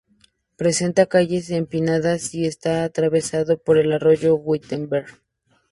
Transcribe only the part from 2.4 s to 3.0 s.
está